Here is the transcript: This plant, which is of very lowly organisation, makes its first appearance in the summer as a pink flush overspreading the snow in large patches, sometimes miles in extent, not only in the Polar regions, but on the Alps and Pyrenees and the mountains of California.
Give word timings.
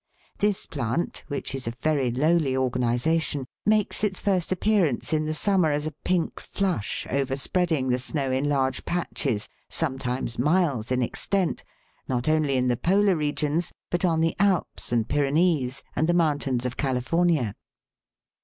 This 0.39 0.65
plant, 0.65 1.23
which 1.27 1.53
is 1.53 1.67
of 1.67 1.75
very 1.75 2.09
lowly 2.09 2.57
organisation, 2.57 3.45
makes 3.67 4.03
its 4.03 4.19
first 4.19 4.51
appearance 4.51 5.13
in 5.13 5.25
the 5.25 5.33
summer 5.35 5.69
as 5.69 5.85
a 5.85 5.91
pink 5.91 6.39
flush 6.39 7.05
overspreading 7.11 7.87
the 7.89 7.99
snow 7.99 8.31
in 8.31 8.49
large 8.49 8.83
patches, 8.83 9.47
sometimes 9.69 10.39
miles 10.39 10.89
in 10.89 11.03
extent, 11.03 11.63
not 12.07 12.27
only 12.27 12.57
in 12.57 12.65
the 12.67 12.77
Polar 12.77 13.15
regions, 13.15 13.71
but 13.91 14.03
on 14.03 14.21
the 14.21 14.35
Alps 14.39 14.91
and 14.91 15.07
Pyrenees 15.07 15.83
and 15.95 16.09
the 16.09 16.15
mountains 16.15 16.65
of 16.65 16.77
California. 16.77 17.53